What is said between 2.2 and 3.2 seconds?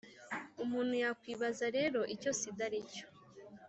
sida aricyo